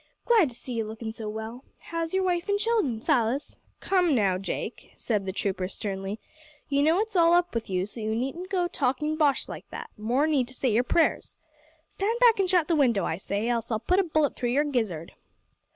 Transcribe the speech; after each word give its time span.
Glad 0.25 0.49
to 0.49 0.55
see 0.55 0.73
you 0.73 0.85
lookin' 0.85 1.11
so 1.11 1.29
well. 1.29 1.63
How's 1.79 2.11
your 2.11 2.23
wife 2.23 2.49
an' 2.49 2.55
the 2.55 2.59
child'n, 2.61 3.01
Silas?" 3.01 3.59
"Come 3.81 4.15
now, 4.15 4.39
Jake," 4.39 4.93
said 4.95 5.27
the 5.27 5.31
trooper 5.31 5.67
sternly, 5.67 6.19
"you 6.67 6.81
know 6.81 6.99
it's 6.99 7.15
all 7.15 7.33
up 7.35 7.53
with 7.53 7.69
you, 7.69 7.85
so 7.85 8.01
you 8.01 8.15
needn't 8.15 8.49
go 8.49 8.67
talkin' 8.67 9.15
bosh 9.15 9.47
like 9.47 9.69
that 9.69 9.91
more 9.99 10.25
need 10.25 10.47
to 10.47 10.55
say 10.55 10.71
your 10.71 10.81
prayers. 10.83 11.37
Stand 11.87 12.17
back 12.19 12.39
and 12.39 12.49
shut 12.49 12.67
the 12.67 12.75
window, 12.75 13.05
I 13.05 13.17
say, 13.17 13.47
else 13.47 13.69
I'll 13.69 13.79
put 13.79 13.99
a 13.99 14.03
bullet 14.03 14.35
through 14.35 14.49
your 14.49 14.63
gizzard." 14.63 15.11